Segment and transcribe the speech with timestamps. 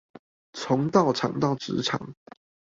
[0.53, 2.15] 從道場到職場